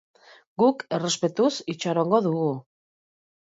[0.63, 2.51] Guk, errespetuz, itxarongo dugu.